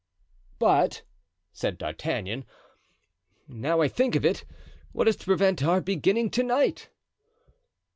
[0.57, 1.03] "But,"
[1.53, 2.45] said D'Artagnan,
[3.47, 6.89] "now I think of it—what is to prevent our beginning to night?"